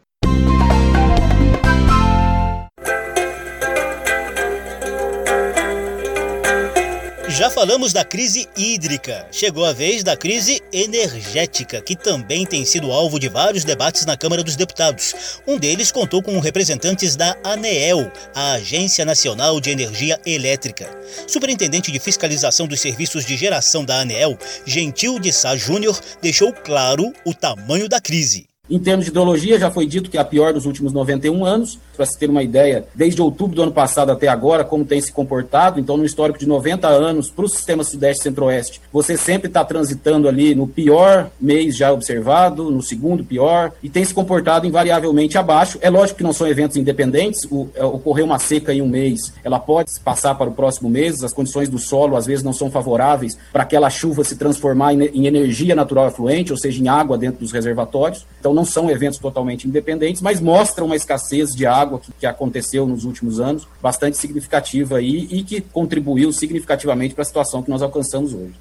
Já 7.29 7.47
falamos 7.47 7.93
da 7.93 8.03
crise 8.03 8.49
hídrica. 8.57 9.27
Chegou 9.31 9.63
a 9.63 9.71
vez 9.71 10.03
da 10.03 10.17
crise 10.17 10.61
energética, 10.73 11.79
que 11.79 11.95
também 11.95 12.43
tem 12.43 12.65
sido 12.65 12.91
alvo 12.91 13.19
de 13.19 13.29
vários 13.29 13.63
debates 13.63 14.03
na 14.03 14.17
Câmara 14.17 14.43
dos 14.43 14.55
Deputados. 14.55 15.13
Um 15.47 15.57
deles 15.57 15.91
contou 15.91 16.23
com 16.23 16.39
representantes 16.39 17.15
da 17.15 17.37
ANEEL, 17.43 18.11
a 18.33 18.53
Agência 18.53 19.05
Nacional 19.05 19.61
de 19.61 19.69
Energia 19.69 20.19
Elétrica. 20.25 20.89
Superintendente 21.27 21.91
de 21.91 21.99
Fiscalização 21.99 22.65
dos 22.65 22.81
Serviços 22.81 23.23
de 23.23 23.37
Geração 23.37 23.85
da 23.85 23.99
ANEEL, 23.99 24.37
Gentil 24.65 25.19
de 25.19 25.31
Sá 25.31 25.55
Júnior, 25.55 25.99
deixou 26.21 26.51
claro 26.51 27.13
o 27.23 27.33
tamanho 27.33 27.87
da 27.87 28.01
crise. 28.01 28.49
Em 28.69 28.77
termos 28.77 29.05
de 29.05 29.11
hidrologia, 29.11 29.57
já 29.57 29.71
foi 29.71 29.87
dito 29.87 30.09
que 30.11 30.17
é 30.17 30.21
a 30.21 30.25
pior 30.25 30.53
dos 30.53 30.65
últimos 30.65 30.93
91 30.93 31.43
anos. 31.43 31.79
Para 31.95 32.05
se 32.05 32.17
ter 32.17 32.29
uma 32.29 32.43
ideia, 32.43 32.85
desde 32.95 33.21
outubro 33.21 33.55
do 33.55 33.63
ano 33.63 33.71
passado 33.71 34.11
até 34.11 34.27
agora, 34.27 34.63
como 34.63 34.85
tem 34.85 35.01
se 35.01 35.11
comportado. 35.11 35.79
Então, 35.79 35.97
no 35.97 36.05
histórico 36.05 36.39
de 36.39 36.47
90 36.47 36.87
anos 36.87 37.29
para 37.29 37.45
o 37.45 37.49
sistema 37.49 37.83
Sudeste 37.83 38.23
Centro-Oeste, 38.23 38.79
você 38.93 39.17
sempre 39.17 39.47
está 39.47 39.65
transitando 39.65 40.27
ali 40.27 40.53
no 40.55 40.67
pior 40.67 41.29
mês 41.41 41.75
já 41.75 41.91
observado, 41.91 42.69
no 42.69 42.81
segundo 42.81 43.23
pior, 43.23 43.71
e 43.81 43.89
tem 43.89 44.05
se 44.05 44.13
comportado 44.13 44.67
invariavelmente 44.67 45.37
abaixo. 45.37 45.77
É 45.81 45.89
lógico 45.89 46.17
que 46.17 46.23
não 46.23 46.31
são 46.31 46.47
eventos 46.47 46.77
independentes. 46.77 47.45
O, 47.49 47.69
é, 47.73 47.83
ocorreu 47.83 48.25
uma 48.25 48.39
seca 48.39 48.73
em 48.73 48.81
um 48.81 48.87
mês, 48.87 49.33
ela 49.43 49.59
pode 49.59 49.91
passar 50.03 50.35
para 50.35 50.49
o 50.49 50.53
próximo 50.53 50.89
mês. 50.89 51.23
As 51.23 51.33
condições 51.33 51.69
do 51.69 51.79
solo, 51.79 52.15
às 52.15 52.25
vezes, 52.25 52.43
não 52.43 52.53
são 52.53 52.69
favoráveis 52.69 53.37
para 53.51 53.63
aquela 53.63 53.89
chuva 53.89 54.23
se 54.23 54.35
transformar 54.35 54.93
em, 54.93 55.03
em 55.05 55.27
energia 55.27 55.75
natural 55.75 56.05
afluente, 56.05 56.51
ou 56.51 56.57
seja, 56.57 56.81
em 56.81 56.87
água 56.87 57.17
dentro 57.17 57.39
dos 57.39 57.51
reservatórios. 57.51 58.25
Então, 58.39 58.58
não 58.59 58.65
são 58.65 58.91
eventos 58.91 59.17
totalmente 59.17 59.67
independentes, 59.67 60.21
mas 60.21 60.41
mostram 60.41 60.85
uma 60.85 60.95
escassez 60.95 61.51
de 61.51 61.65
água 61.65 61.97
que, 61.97 62.11
que 62.11 62.25
aconteceu 62.25 62.85
nos 62.85 63.05
últimos 63.05 63.39
anos, 63.39 63.65
bastante 63.81 64.17
significativa 64.17 64.97
aí 64.97 65.29
e 65.31 65.43
que 65.43 65.61
contribuiu 65.61 66.33
significativamente 66.33 67.15
para 67.15 67.21
a 67.21 67.25
situação 67.25 67.63
que 67.63 67.69
nós 67.69 67.81
alcançamos 67.81 68.33
hoje. 68.33 68.55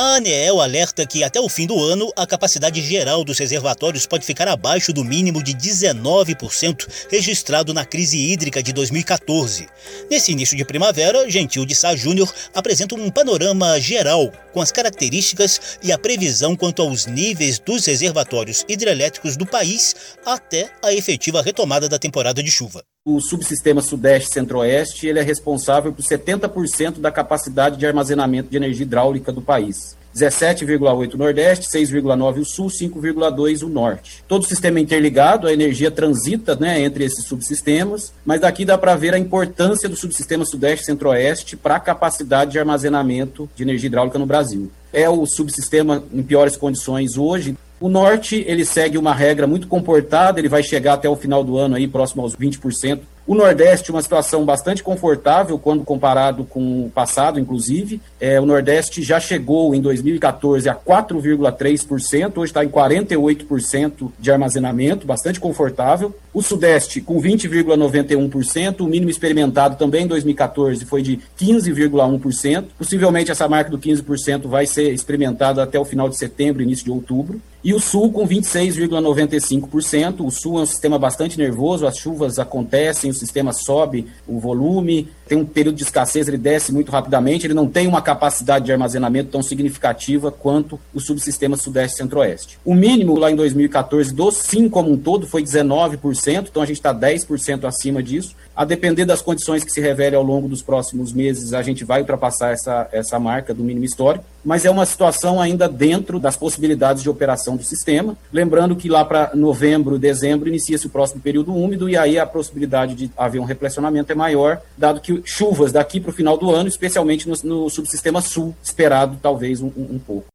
ANEEL 0.00 0.60
alerta 0.60 1.04
que 1.04 1.24
até 1.24 1.40
o 1.40 1.48
fim 1.48 1.66
do 1.66 1.76
ano 1.82 2.12
a 2.14 2.24
capacidade 2.24 2.80
geral 2.80 3.24
dos 3.24 3.36
reservatórios 3.36 4.06
pode 4.06 4.24
ficar 4.24 4.46
abaixo 4.46 4.92
do 4.92 5.04
mínimo 5.04 5.42
de 5.42 5.52
19% 5.52 6.86
registrado 7.10 7.74
na 7.74 7.84
crise 7.84 8.16
hídrica 8.16 8.62
de 8.62 8.72
2014. 8.72 9.66
Nesse 10.08 10.30
início 10.30 10.56
de 10.56 10.64
primavera, 10.64 11.28
Gentil 11.28 11.66
de 11.66 11.74
Sá 11.74 11.96
Júnior 11.96 12.32
apresenta 12.54 12.94
um 12.94 13.10
panorama 13.10 13.80
geral 13.80 14.30
com 14.52 14.60
as 14.60 14.70
características 14.70 15.78
e 15.82 15.90
a 15.90 15.98
previsão 15.98 16.54
quanto 16.54 16.80
aos 16.80 17.06
níveis 17.06 17.58
dos 17.58 17.84
reservatórios 17.84 18.64
hidrelétricos 18.68 19.36
do 19.36 19.46
país 19.46 19.96
até 20.24 20.70
a 20.80 20.94
efetiva 20.94 21.42
retomada 21.42 21.88
da 21.88 21.98
temporada 21.98 22.40
de 22.40 22.52
chuva. 22.52 22.84
O 23.04 23.20
subsistema 23.20 23.80
Sudeste 23.80 24.34
Centro-Oeste 24.34 25.06
ele 25.06 25.18
é 25.18 25.22
responsável 25.22 25.92
por 25.92 26.02
70% 26.02 26.98
da 26.98 27.10
capacidade 27.10 27.78
de 27.78 27.86
armazenamento 27.86 28.50
de 28.50 28.56
energia 28.56 28.84
hidráulica 28.84 29.32
do 29.32 29.40
país. 29.40 29.96
17,8 30.14 31.14
o 31.14 31.16
Nordeste, 31.16 31.68
6,9 31.68 32.40
o 32.40 32.44
Sul, 32.44 32.66
5,2 32.66 33.62
o 33.62 33.68
Norte. 33.68 34.24
Todo 34.26 34.42
o 34.42 34.46
sistema 34.46 34.78
é 34.78 34.82
interligado, 34.82 35.46
a 35.46 35.52
energia 35.52 35.90
transita 35.90 36.56
né, 36.56 36.82
entre 36.82 37.04
esses 37.04 37.24
subsistemas, 37.24 38.12
mas 38.26 38.40
daqui 38.40 38.64
dá 38.64 38.76
para 38.76 38.96
ver 38.96 39.14
a 39.14 39.18
importância 39.18 39.88
do 39.88 39.96
subsistema 39.96 40.44
Sudeste 40.44 40.84
Centro-Oeste 40.84 41.56
para 41.56 41.76
a 41.76 41.80
capacidade 41.80 42.52
de 42.52 42.58
armazenamento 42.58 43.48
de 43.54 43.62
energia 43.62 43.86
hidráulica 43.86 44.18
no 44.18 44.26
Brasil. 44.26 44.70
É 44.92 45.08
o 45.08 45.24
subsistema 45.24 46.02
em 46.12 46.22
piores 46.22 46.56
condições 46.56 47.16
hoje, 47.16 47.56
o 47.80 47.88
norte, 47.88 48.44
ele 48.46 48.64
segue 48.64 48.98
uma 48.98 49.14
regra 49.14 49.46
muito 49.46 49.68
comportada, 49.68 50.40
ele 50.40 50.48
vai 50.48 50.62
chegar 50.62 50.94
até 50.94 51.08
o 51.08 51.16
final 51.16 51.44
do 51.44 51.56
ano 51.56 51.76
aí 51.76 51.86
próximo 51.86 52.22
aos 52.22 52.34
20% 52.36 53.00
o 53.28 53.34
Nordeste, 53.34 53.90
uma 53.90 54.00
situação 54.00 54.42
bastante 54.46 54.82
confortável 54.82 55.58
quando 55.58 55.84
comparado 55.84 56.44
com 56.44 56.86
o 56.86 56.90
passado, 56.90 57.38
inclusive. 57.38 58.00
É, 58.18 58.40
o 58.40 58.46
Nordeste 58.46 59.02
já 59.02 59.20
chegou 59.20 59.74
em 59.74 59.82
2014 59.82 60.66
a 60.66 60.74
4,3%, 60.74 62.38
hoje 62.38 62.50
está 62.50 62.64
em 62.64 62.70
48% 62.70 64.10
de 64.18 64.32
armazenamento, 64.32 65.06
bastante 65.06 65.38
confortável. 65.38 66.16
O 66.32 66.40
Sudeste 66.40 67.02
com 67.02 67.20
20,91%, 67.20 68.80
o 68.80 68.86
mínimo 68.86 69.10
experimentado 69.10 69.76
também 69.76 70.04
em 70.04 70.08
2014 70.08 70.86
foi 70.86 71.02
de 71.02 71.20
15,1%. 71.38 72.64
Possivelmente 72.78 73.30
essa 73.30 73.46
marca 73.46 73.70
do 73.70 73.78
15% 73.78 74.48
vai 74.48 74.64
ser 74.64 74.90
experimentada 74.94 75.62
até 75.62 75.78
o 75.78 75.84
final 75.84 76.08
de 76.08 76.16
setembro, 76.16 76.62
início 76.62 76.86
de 76.86 76.90
outubro. 76.90 77.38
E 77.62 77.74
o 77.74 77.80
Sul 77.80 78.10
com 78.12 78.26
26,95%. 78.26 80.24
O 80.24 80.30
Sul 80.30 80.58
é 80.58 80.62
um 80.62 80.66
sistema 80.66 80.98
bastante 80.98 81.36
nervoso, 81.36 81.86
as 81.86 81.98
chuvas 81.98 82.38
acontecem, 82.38 83.12
sistema 83.18 83.52
sobe 83.52 84.06
o 84.26 84.38
volume, 84.38 85.08
tem 85.26 85.36
um 85.36 85.44
período 85.44 85.76
de 85.76 85.82
escassez, 85.82 86.26
ele 86.26 86.38
desce 86.38 86.72
muito 86.72 86.90
rapidamente, 86.90 87.46
ele 87.46 87.54
não 87.54 87.68
tem 87.68 87.86
uma 87.86 88.00
capacidade 88.00 88.64
de 88.64 88.72
armazenamento 88.72 89.30
tão 89.30 89.42
significativa 89.42 90.32
quanto 90.32 90.80
o 90.94 91.00
subsistema 91.00 91.56
Sudeste 91.56 91.98
Centro-Oeste. 91.98 92.58
O 92.64 92.74
mínimo 92.74 93.18
lá 93.18 93.30
em 93.30 93.36
2014 93.36 94.14
do 94.14 94.30
SIM 94.30 94.68
como 94.68 94.90
um 94.90 94.96
todo 94.96 95.26
foi 95.26 95.42
19%, 95.42 96.48
então 96.48 96.62
a 96.62 96.66
gente 96.66 96.78
está 96.78 96.94
10% 96.94 97.64
acima 97.64 98.02
disso. 98.02 98.34
A 98.58 98.64
depender 98.64 99.04
das 99.04 99.22
condições 99.22 99.62
que 99.62 99.70
se 99.70 99.80
revelem 99.80 100.18
ao 100.18 100.22
longo 100.24 100.48
dos 100.48 100.62
próximos 100.62 101.12
meses, 101.12 101.54
a 101.54 101.62
gente 101.62 101.84
vai 101.84 102.00
ultrapassar 102.00 102.50
essa, 102.50 102.88
essa 102.90 103.16
marca 103.16 103.54
do 103.54 103.62
mínimo 103.62 103.84
histórico, 103.84 104.24
mas 104.44 104.64
é 104.64 104.70
uma 104.70 104.84
situação 104.84 105.40
ainda 105.40 105.68
dentro 105.68 106.18
das 106.18 106.36
possibilidades 106.36 107.04
de 107.04 107.08
operação 107.08 107.56
do 107.56 107.62
sistema. 107.62 108.16
Lembrando 108.32 108.74
que 108.74 108.88
lá 108.88 109.04
para 109.04 109.30
novembro, 109.32 109.96
dezembro, 109.96 110.48
inicia-se 110.48 110.88
o 110.88 110.90
próximo 110.90 111.20
período 111.20 111.54
úmido 111.54 111.88
e 111.88 111.96
aí 111.96 112.18
a 112.18 112.26
possibilidade 112.26 112.96
de 112.96 113.08
haver 113.16 113.40
um 113.40 113.44
repressionamento 113.44 114.10
é 114.10 114.16
maior, 114.16 114.60
dado 114.76 115.00
que 115.00 115.22
chuvas 115.24 115.70
daqui 115.70 116.00
para 116.00 116.10
o 116.10 116.12
final 116.12 116.36
do 116.36 116.50
ano, 116.50 116.68
especialmente 116.68 117.28
no, 117.28 117.36
no 117.44 117.70
subsistema 117.70 118.20
sul, 118.20 118.56
esperado 118.60 119.18
talvez 119.22 119.62
um, 119.62 119.70
um 119.76 120.00
pouco. 120.04 120.26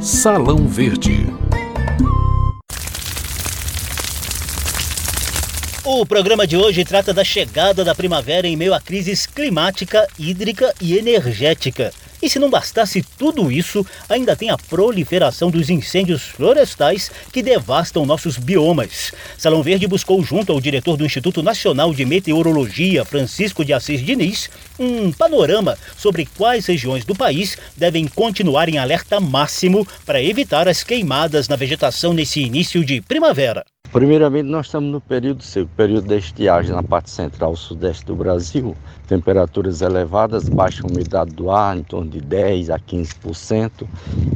Salão 0.00 0.66
Verde. 0.66 1.26
O 5.86 6.06
programa 6.06 6.46
de 6.46 6.56
hoje 6.56 6.82
trata 6.82 7.12
da 7.12 7.22
chegada 7.22 7.84
da 7.84 7.94
primavera 7.94 8.48
em 8.48 8.56
meio 8.56 8.72
à 8.72 8.80
crise 8.80 9.28
climática, 9.28 10.08
hídrica 10.18 10.72
e 10.80 10.96
energética. 10.96 11.92
E 12.22 12.30
se 12.30 12.38
não 12.38 12.48
bastasse 12.48 13.04
tudo 13.18 13.52
isso, 13.52 13.84
ainda 14.08 14.34
tem 14.34 14.48
a 14.48 14.56
proliferação 14.56 15.50
dos 15.50 15.68
incêndios 15.68 16.22
florestais 16.22 17.10
que 17.30 17.42
devastam 17.42 18.06
nossos 18.06 18.38
biomas. 18.38 19.12
Salão 19.36 19.62
Verde 19.62 19.86
buscou, 19.86 20.24
junto 20.24 20.52
ao 20.52 20.60
diretor 20.60 20.96
do 20.96 21.04
Instituto 21.04 21.42
Nacional 21.42 21.92
de 21.92 22.06
Meteorologia, 22.06 23.04
Francisco 23.04 23.62
de 23.62 23.74
Assis 23.74 24.00
Diniz, 24.00 24.48
um 24.78 25.12
panorama 25.12 25.76
sobre 25.98 26.24
quais 26.24 26.64
regiões 26.64 27.04
do 27.04 27.14
país 27.14 27.58
devem 27.76 28.08
continuar 28.08 28.70
em 28.70 28.78
alerta 28.78 29.20
máximo 29.20 29.86
para 30.06 30.22
evitar 30.22 30.66
as 30.66 30.82
queimadas 30.82 31.46
na 31.46 31.56
vegetação 31.56 32.14
nesse 32.14 32.40
início 32.40 32.82
de 32.82 33.02
primavera. 33.02 33.66
Primeiramente, 33.94 34.48
nós 34.48 34.66
estamos 34.66 34.90
no 34.90 35.00
período 35.00 35.44
seco, 35.44 35.70
período 35.76 36.08
de 36.08 36.16
estiagem 36.16 36.74
na 36.74 36.82
parte 36.82 37.10
central 37.10 37.54
sudeste 37.54 38.04
do 38.04 38.16
Brasil. 38.16 38.74
Temperaturas 39.06 39.82
elevadas, 39.82 40.48
baixa 40.48 40.84
umidade 40.84 41.32
do 41.32 41.48
ar, 41.48 41.78
em 41.78 41.84
torno 41.84 42.10
de 42.10 42.20
10 42.20 42.70
a 42.70 42.78
15%, 42.80 43.86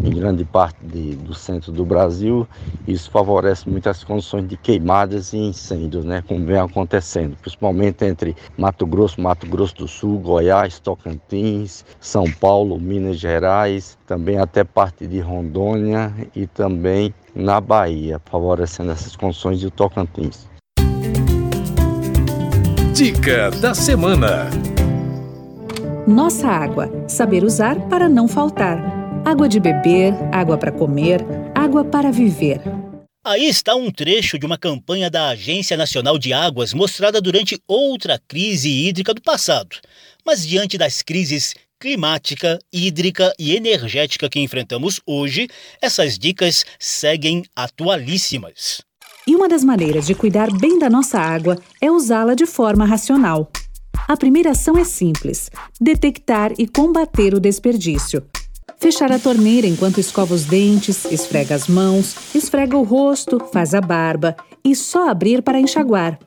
em 0.05 0.15
grande 0.15 0.45
parte 0.45 0.77
de, 0.81 1.17
do 1.17 1.35
centro 1.35 1.73
do 1.73 1.85
Brasil. 1.85 2.47
Isso 2.87 3.11
favorece 3.11 3.69
muitas 3.69 4.05
condições 4.05 4.47
de 4.47 4.57
queimadas 4.57 5.33
e 5.33 5.39
incêndios, 5.39 6.05
né, 6.05 6.23
como 6.23 6.47
vem 6.47 6.59
acontecendo, 6.59 7.37
principalmente 7.37 8.05
entre 8.05 8.37
Mato 8.57 8.87
Grosso, 8.87 9.21
Mato 9.21 9.45
Grosso 9.45 9.75
do 9.75 9.89
Sul, 9.89 10.21
Goiás, 10.21 10.79
Tocantins, 10.79 11.85
São 11.99 12.31
Paulo, 12.31 12.79
Minas 12.79 13.19
Gerais, 13.19 13.99
também 14.07 14.39
até 14.39 14.63
parte 14.63 15.05
de 15.09 15.19
Rondônia 15.19 16.15
e 16.35 16.47
também 16.47 17.13
na 17.35 17.61
Bahia, 17.61 18.21
favorecendo 18.25 18.93
essas 18.93 19.17
condições 19.17 19.61
de 19.61 19.71
Tocantins. 19.71 20.49
Dica 22.95 23.51
da 23.61 23.75
semana: 23.75 24.51
Nossa 26.07 26.49
água. 26.49 26.91
Saber 27.09 27.45
usar 27.45 27.89
para 27.89 28.09
não 28.09 28.27
faltar. 28.27 28.79
Água 29.25 29.49
de 29.49 29.61
beber, 29.61 30.15
água 30.33 30.59
para 30.59 30.73
comer, 30.73 31.25
água 31.55 31.85
para 31.85 32.11
viver. 32.11 32.61
Aí 33.25 33.45
está 33.45 33.75
um 33.75 33.91
trecho 33.91 34.39
de 34.39 34.47
uma 34.47 34.57
campanha 34.57 35.11
da 35.11 35.29
Agência 35.29 35.77
Nacional 35.77 36.19
de 36.19 36.33
Águas 36.33 36.73
mostrada 36.73 37.21
durante 37.21 37.61
outra 37.69 38.19
crise 38.27 38.71
hídrica 38.71 39.13
do 39.13 39.21
passado. 39.21 39.77
Mas 40.25 40.47
diante 40.47 40.79
das 40.79 41.03
crises 41.03 41.55
climática, 41.81 42.59
hídrica 42.73 43.33
e 43.39 43.55
energética 43.55 44.29
que 44.29 44.41
enfrentamos 44.41 45.01
hoje, 45.07 45.49
essas 45.81 46.19
dicas 46.19 46.65
seguem 46.79 47.45
atualíssimas. 47.55 48.83
E 49.27 49.37
uma 49.37 49.49
das 49.49 49.63
maneiras 49.63 50.07
de 50.07 50.15
cuidar 50.15 50.51
bem 50.51 50.79
da 50.79 50.91
nossa 50.91 51.19
água 51.19 51.57
é 51.81 51.91
usá-la 51.91 52.35
de 52.35 52.47
forma 52.47 52.85
racional. 52.85 53.51
A 54.09 54.17
primeira 54.17 54.51
ação 54.51 54.77
é 54.77 54.85
simples: 54.85 55.51
detectar 55.81 56.53
e 56.59 56.67
combater 56.67 57.35
o 57.35 57.41
desperdício. 57.41 58.27
Fechar 58.81 59.11
a 59.11 59.19
torneira 59.19 59.67
enquanto 59.67 59.99
escova 59.99 60.35
os 60.35 60.45
dentes, 60.45 61.05
esfrega 61.07 61.55
as 61.55 61.67
mãos, 61.67 62.15
esfrega 62.35 62.77
o 62.77 62.85
rosto, 62.85 63.41
faz 63.53 63.75
a 63.75 63.81
barba 63.81 64.37
e 64.65 64.75
só 64.75 65.09
abrir 65.09 65.43
para 65.43 65.61
enxaguar. 65.61 66.19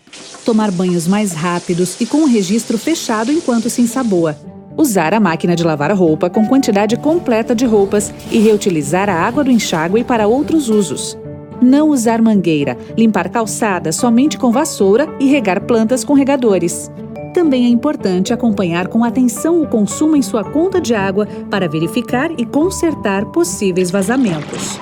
Tomar 0.46 0.70
banhos 0.70 1.08
mais 1.08 1.32
rápidos 1.32 2.00
e 2.00 2.06
com 2.06 2.24
o 2.24 2.28
registro 2.28 2.78
fechado 2.78 3.32
enquanto 3.32 3.70
se 3.70 3.82
ensaboa 3.82 4.61
usar 4.78 5.14
a 5.14 5.20
máquina 5.20 5.56
de 5.56 5.64
lavar 5.64 5.92
roupa 5.92 6.30
com 6.30 6.46
quantidade 6.46 6.98
completa 6.98 7.54
de 7.56 7.66
roupas 7.66 8.14
e 8.32 8.40
reutilizar 8.40 9.10
a 9.10 9.14
água 9.14 9.44
do 9.44 9.52
enxágue 9.52 10.04
para 10.04 10.28
outros 10.28 10.70
usos. 10.70 11.18
Não 11.62 11.90
usar 11.90 12.22
mangueira, 12.22 12.78
limpar 12.98 13.30
calçada 13.30 13.92
somente 13.92 14.38
com 14.38 14.52
vassoura 14.52 15.08
e 15.20 15.28
regar 15.28 15.62
plantas 15.62 16.04
com 16.04 16.14
regadores. 16.14 16.92
Também 17.34 17.66
é 17.66 17.70
importante 17.70 18.34
acompanhar 18.34 18.88
com 18.88 19.04
atenção 19.04 19.62
o 19.62 19.68
consumo 19.68 20.16
em 20.16 20.22
sua 20.22 20.44
conta 20.44 20.82
de 20.82 20.94
água 20.94 21.28
para 21.50 21.70
verificar 21.70 22.32
e 22.38 22.46
consertar 22.46 23.26
possíveis 23.28 23.90
vazamentos. 23.90 24.80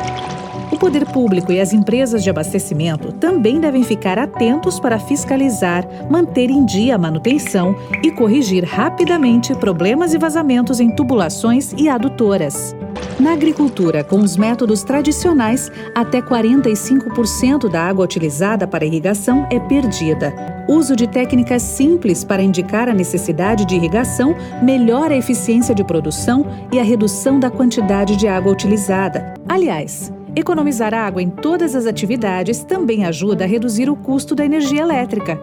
Poder 0.80 1.06
público 1.08 1.52
e 1.52 1.60
as 1.60 1.74
empresas 1.74 2.24
de 2.24 2.30
abastecimento 2.30 3.12
também 3.12 3.60
devem 3.60 3.84
ficar 3.84 4.18
atentos 4.18 4.80
para 4.80 4.98
fiscalizar, 4.98 5.86
manter 6.10 6.50
em 6.50 6.66
dia 6.66 6.96
a 6.96 6.98
manutenção 6.98 7.76
e 8.02 8.10
corrigir 8.12 8.64
rapidamente 8.64 9.54
problemas 9.56 10.14
e 10.14 10.18
vazamentos 10.18 10.80
em 10.80 10.90
tubulações 10.96 11.74
e 11.78 11.90
adutoras. 11.90 12.74
Na 13.20 13.34
agricultura, 13.34 14.06
com 14.06 14.20
os 14.20 14.38
métodos 14.38 14.82
tradicionais, 14.82 15.70
até 15.94 16.22
45% 16.22 17.70
da 17.70 17.82
água 17.82 18.06
utilizada 18.06 18.66
para 18.66 18.86
irrigação 18.86 19.46
é 19.52 19.60
perdida. 19.60 20.34
Uso 20.70 20.96
de 20.96 21.08
técnicas 21.08 21.62
simples 21.62 22.24
para 22.24 22.42
indicar 22.42 22.88
a 22.88 22.94
necessidade 22.94 23.66
de 23.66 23.76
irrigação 23.76 24.34
melhora 24.64 25.14
a 25.14 25.18
eficiência 25.18 25.76
de 25.76 25.84
produção 25.84 26.46
e 26.72 26.80
a 26.80 26.84
redução 26.84 27.38
da 27.38 27.50
quantidade 27.50 28.16
de 28.16 28.28
água 28.30 28.54
utilizada. 28.54 29.34
Aliás, 29.48 30.12
Economizar 30.36 30.94
água 30.94 31.22
em 31.22 31.30
todas 31.30 31.76
as 31.76 31.86
atividades 31.86 32.64
também 32.64 33.06
ajuda 33.06 33.44
a 33.44 33.48
reduzir 33.48 33.90
o 33.90 33.96
custo 33.96 34.36
da 34.36 34.46
energia 34.46 34.82
elétrica. 34.82 35.40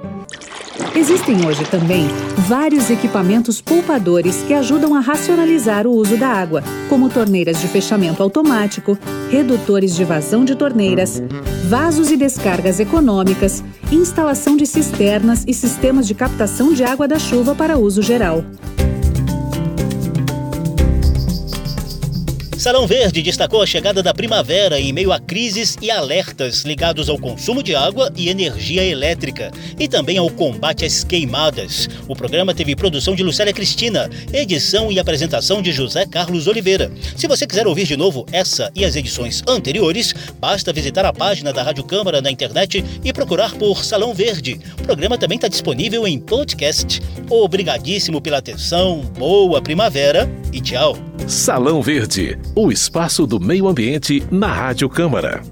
Existem 0.94 1.46
hoje 1.46 1.64
também 1.64 2.06
vários 2.48 2.90
equipamentos 2.90 3.60
poupadores 3.60 4.42
que 4.42 4.54
ajudam 4.54 4.94
a 4.94 5.00
racionalizar 5.00 5.86
o 5.86 5.90
uso 5.90 6.16
da 6.16 6.28
água, 6.28 6.62
como 6.88 7.08
torneiras 7.08 7.60
de 7.60 7.68
fechamento 7.68 8.22
automático, 8.22 8.98
redutores 9.30 9.94
de 9.94 10.04
vazão 10.04 10.44
de 10.44 10.54
torneiras, 10.54 11.22
vasos 11.68 12.10
e 12.10 12.16
descargas 12.16 12.80
econômicas, 12.80 13.62
instalação 13.90 14.56
de 14.56 14.66
cisternas 14.66 15.44
e 15.46 15.52
sistemas 15.52 16.06
de 16.06 16.14
captação 16.14 16.72
de 16.72 16.84
água 16.84 17.06
da 17.06 17.18
chuva 17.18 17.54
para 17.54 17.76
uso 17.76 18.00
geral. 18.00 18.44
Salão 22.58 22.86
Verde 22.86 23.20
destacou 23.20 23.60
a 23.60 23.66
chegada 23.66 24.02
da 24.02 24.14
primavera 24.14 24.80
em 24.80 24.90
meio 24.90 25.12
a 25.12 25.20
crises 25.20 25.76
e 25.82 25.90
alertas 25.90 26.62
ligados 26.62 27.10
ao 27.10 27.18
consumo 27.18 27.62
de 27.62 27.74
água 27.74 28.10
e 28.16 28.30
energia 28.30 28.82
elétrica 28.82 29.50
e 29.78 29.86
também 29.86 30.16
ao 30.16 30.30
combate 30.30 30.84
às 30.84 31.04
queimadas. 31.04 31.86
O 32.08 32.16
programa 32.16 32.54
teve 32.54 32.74
produção 32.74 33.14
de 33.14 33.22
Lucélia 33.22 33.52
Cristina, 33.52 34.08
edição 34.32 34.90
e 34.90 34.98
apresentação 34.98 35.60
de 35.60 35.70
José 35.70 36.06
Carlos 36.06 36.46
Oliveira. 36.46 36.90
Se 37.14 37.28
você 37.28 37.46
quiser 37.46 37.66
ouvir 37.66 37.86
de 37.86 37.96
novo 37.96 38.24
essa 38.32 38.72
e 38.74 38.86
as 38.86 38.96
edições 38.96 39.42
anteriores, 39.46 40.14
basta 40.40 40.72
visitar 40.72 41.04
a 41.04 41.12
página 41.12 41.52
da 41.52 41.62
Rádio 41.62 41.84
Câmara 41.84 42.22
na 42.22 42.30
internet 42.30 42.82
e 43.04 43.12
procurar 43.12 43.54
por 43.54 43.84
Salão 43.84 44.14
Verde. 44.14 44.58
O 44.80 44.82
programa 44.82 45.18
também 45.18 45.36
está 45.36 45.46
disponível 45.46 46.06
em 46.06 46.18
podcast. 46.18 47.02
Obrigadíssimo 47.28 48.20
pela 48.20 48.38
atenção, 48.38 49.02
boa 49.18 49.60
primavera 49.60 50.26
e 50.52 50.60
tchau. 50.60 50.96
Salão 51.26 51.82
Verde, 51.82 52.38
o 52.54 52.70
espaço 52.70 53.26
do 53.26 53.40
meio 53.40 53.66
ambiente 53.66 54.22
na 54.30 54.46
Rádio 54.46 54.88
Câmara. 54.88 55.42